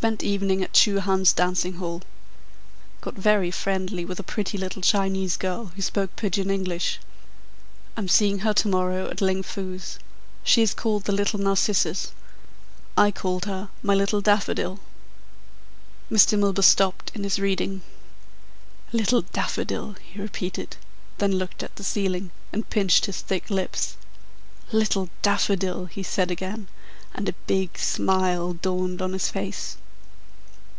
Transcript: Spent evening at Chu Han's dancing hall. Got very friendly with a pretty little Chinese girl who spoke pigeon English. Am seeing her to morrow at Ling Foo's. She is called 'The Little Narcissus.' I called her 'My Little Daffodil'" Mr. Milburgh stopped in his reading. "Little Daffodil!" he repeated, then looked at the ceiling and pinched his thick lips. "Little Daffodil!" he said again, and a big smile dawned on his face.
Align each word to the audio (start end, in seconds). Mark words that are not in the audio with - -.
Spent 0.00 0.22
evening 0.22 0.62
at 0.62 0.72
Chu 0.72 1.00
Han's 1.00 1.32
dancing 1.32 1.74
hall. 1.74 2.02
Got 3.00 3.16
very 3.16 3.50
friendly 3.50 4.04
with 4.04 4.20
a 4.20 4.22
pretty 4.22 4.56
little 4.56 4.80
Chinese 4.82 5.36
girl 5.36 5.72
who 5.74 5.82
spoke 5.82 6.14
pigeon 6.14 6.48
English. 6.48 7.00
Am 7.96 8.06
seeing 8.06 8.38
her 8.38 8.54
to 8.54 8.68
morrow 8.68 9.08
at 9.10 9.20
Ling 9.20 9.42
Foo's. 9.42 9.98
She 10.44 10.62
is 10.62 10.74
called 10.74 11.04
'The 11.04 11.12
Little 11.12 11.40
Narcissus.' 11.40 12.12
I 12.96 13.10
called 13.10 13.46
her 13.46 13.68
'My 13.82 13.96
Little 13.96 14.20
Daffodil'" 14.20 14.78
Mr. 16.10 16.38
Milburgh 16.38 16.64
stopped 16.64 17.10
in 17.16 17.24
his 17.24 17.40
reading. 17.40 17.82
"Little 18.92 19.22
Daffodil!" 19.22 19.96
he 20.04 20.22
repeated, 20.22 20.76
then 21.18 21.32
looked 21.32 21.64
at 21.64 21.74
the 21.74 21.84
ceiling 21.84 22.30
and 22.52 22.70
pinched 22.70 23.06
his 23.06 23.20
thick 23.22 23.50
lips. 23.50 23.96
"Little 24.70 25.10
Daffodil!" 25.22 25.86
he 25.86 26.04
said 26.04 26.30
again, 26.30 26.68
and 27.12 27.28
a 27.28 27.32
big 27.48 27.76
smile 27.76 28.52
dawned 28.54 29.02
on 29.02 29.12
his 29.12 29.28
face. 29.28 29.76